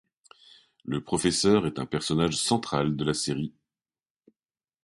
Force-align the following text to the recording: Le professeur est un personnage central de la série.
Le 0.83 1.03
professeur 1.03 1.67
est 1.67 1.77
un 1.77 1.85
personnage 1.85 2.35
central 2.35 2.95
de 2.95 3.03
la 3.03 3.13
série. 3.13 3.53